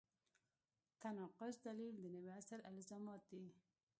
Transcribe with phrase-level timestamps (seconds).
[1.01, 3.43] تناقض دلیل د نوي عصر الزامات دي.